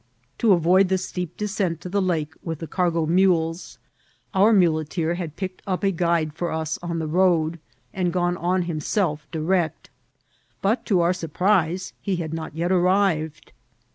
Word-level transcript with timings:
To 0.39 0.51
avoid 0.53 0.89
the 0.89 0.97
steep 0.97 1.37
descent 1.37 1.79
to 1.81 1.87
the 1.87 2.01
lake 2.01 2.33
with 2.41 2.57
the 2.57 2.65
car* 2.65 2.89
go 2.89 3.05
mules, 3.05 3.77
our 4.33 4.51
muleteer 4.51 5.13
had 5.13 5.35
picked 5.35 5.61
up 5.67 5.83
a 5.83 5.91
guide 5.91 6.33
for 6.33 6.49
ua 6.49 6.65
on 6.81 6.97
the 6.97 7.05
road, 7.05 7.59
and 7.93 8.11
gone 8.11 8.35
on 8.35 8.63
himself 8.63 9.27
direct; 9.31 9.91
but, 10.59 10.87
to 10.87 11.01
our 11.01 11.13
surprise, 11.13 11.93
he 12.01 12.15
had 12.15 12.33
not 12.33 12.55
yet 12.55 12.71
arrived. 12.71 13.51